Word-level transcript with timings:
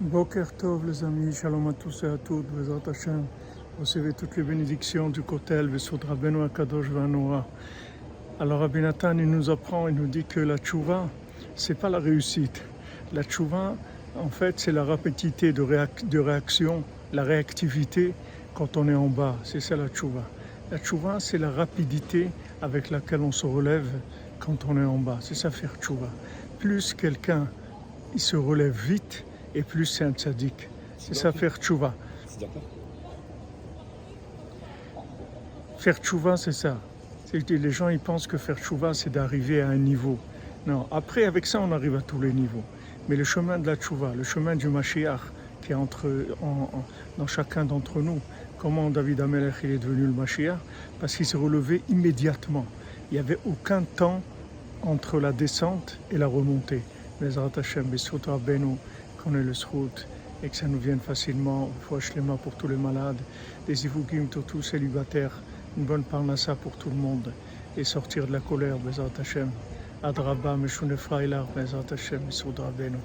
Boker 0.00 0.52
Tov 0.58 0.84
les 0.86 1.04
amis, 1.04 1.32
Shalom 1.32 1.68
à 1.68 1.72
tous 1.72 2.02
et 2.02 2.06
à 2.06 2.18
toutes, 2.18 2.46
Bezat 2.50 2.90
Hashem. 2.90 3.24
Recevez 3.80 4.12
toutes 4.12 4.36
les 4.36 4.42
bénédictions 4.42 5.08
du 5.08 5.22
Kotel, 5.22 5.68
Vesod 5.68 6.04
Rabbeinu 6.04 6.42
Akadosh 6.44 6.90
Vanoa. 6.90 7.46
Alors 8.38 8.60
Rabbi 8.60 8.80
Nathan, 8.82 9.16
il 9.16 9.30
nous 9.30 9.48
apprend, 9.48 9.88
il 9.88 9.94
nous 9.94 10.06
dit 10.06 10.26
que 10.26 10.40
la 10.40 10.58
tchouva, 10.58 11.08
c'est 11.54 11.76
pas 11.76 11.88
la 11.88 11.98
réussite. 11.98 12.62
La 13.14 13.22
tchouva, 13.22 13.74
en 14.14 14.28
fait, 14.28 14.60
c'est 14.60 14.70
la 14.72 14.84
rapidité 14.84 15.54
de, 15.54 15.62
réac- 15.62 16.06
de 16.06 16.18
réaction, 16.18 16.84
la 17.14 17.24
réactivité 17.24 18.12
quand 18.52 18.76
on 18.76 18.88
est 18.88 18.94
en 18.94 19.08
bas. 19.08 19.36
C'est 19.44 19.60
ça 19.60 19.76
la 19.76 19.88
tchouva. 19.88 20.30
La 20.70 20.78
tchouva, 20.78 21.20
c'est 21.20 21.38
la 21.38 21.50
rapidité 21.50 22.28
avec 22.60 22.90
laquelle 22.90 23.22
on 23.22 23.32
se 23.32 23.46
relève 23.46 23.88
quand 24.40 24.66
on 24.66 24.76
est 24.76 24.84
en 24.84 24.98
bas. 24.98 25.20
C'est 25.22 25.34
ça 25.34 25.50
faire 25.50 25.76
tchouva. 25.80 26.08
Plus 26.58 26.92
quelqu'un 26.92 27.48
se 28.14 28.36
relève 28.36 28.76
vite 28.76 29.24
et 29.56 29.64
plus 29.64 29.86
c'est 29.86 30.04
un 30.04 30.12
tzaddik. 30.12 30.70
C'est 30.98 31.14
ça 31.14 31.32
faire 31.32 31.56
tchouva. 31.56 31.96
Faire 35.76 35.96
tchouva, 35.98 36.36
c'est 36.36 36.52
ça. 36.52 36.86
Les 37.32 37.70
gens 37.70 37.88
ils 37.88 38.00
pensent 38.00 38.26
que 38.26 38.38
faire 38.38 38.58
tchouva, 38.58 38.94
c'est 38.94 39.10
d'arriver 39.10 39.60
à 39.60 39.68
un 39.68 39.78
niveau. 39.78 40.22
Non, 40.66 40.86
après, 40.90 41.24
avec 41.24 41.46
ça, 41.46 41.60
on 41.60 41.72
arrive 41.72 41.94
à 41.96 42.02
tous 42.02 42.20
les 42.20 42.32
niveaux. 42.32 42.66
Mais 43.08 43.16
le 43.16 43.24
chemin 43.24 43.58
de 43.58 43.66
la 43.66 43.76
tchouva, 43.76 44.14
le 44.14 44.24
chemin 44.24 44.56
du 44.56 44.68
Mashiach, 44.68 45.20
qui 45.60 45.72
est 45.72 45.74
entre, 45.74 46.26
en- 46.40 46.68
en- 46.72 46.86
dans 47.16 47.26
chacun 47.26 47.64
d'entre 47.64 48.02
nous, 48.02 48.22
comment 48.56 48.90
David 48.90 49.20
Amelech 49.20 49.56
il 49.62 49.70
est 49.70 49.78
devenu 49.78 50.06
le 50.06 50.12
Mashiach? 50.12 50.60
Parce 50.98 51.16
qu'il 51.16 51.26
s'est 51.26 51.36
relevé 51.36 51.84
immédiatement. 51.88 52.72
Il 53.10 53.14
n'y 53.14 53.20
avait 53.20 53.38
aucun 53.44 53.84
temps 53.84 54.24
entre 54.82 55.20
la 55.20 55.32
descente 55.32 56.02
et 56.10 56.18
la 56.18 56.26
remontée. 56.26 56.88
Bezrat 57.20 57.52
Hashem, 57.56 57.94
qu'on 59.26 59.34
ait 59.34 59.42
le 59.42 59.54
srout 59.54 60.08
et 60.40 60.50
que 60.50 60.56
ça 60.56 60.68
nous 60.68 60.78
vienne 60.78 61.00
facilement. 61.00 61.74
Foi 61.80 61.98
Shlema 61.98 62.38
pour 62.38 62.54
tous 62.54 62.68
les 62.68 62.76
malades, 62.76 63.20
des 63.66 63.84
Ivougim 63.84 64.28
pour 64.28 64.44
tous 64.44 64.62
célibataires, 64.62 65.42
une 65.76 65.84
bonne 65.84 66.04
parnassa 66.04 66.54
pour 66.54 66.76
tout 66.76 66.90
le 66.90 66.96
monde 66.96 67.34
et 67.76 67.82
sortir 67.82 68.28
de 68.28 68.32
la 68.32 68.40
colère, 68.40 68.78
Bezrat 68.78 69.10
Hashem? 69.18 69.50
Adraba, 70.00 70.56
Meshune 70.56 70.96
Frailar, 70.96 71.48
Bezrat 71.48 71.86
Hashem, 71.90 72.26
Bessout 72.26 72.54
Rabbeinu. 72.56 72.98